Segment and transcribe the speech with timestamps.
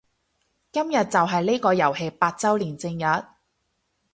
[0.71, 3.23] 今日就係呢個遊戲八周年正日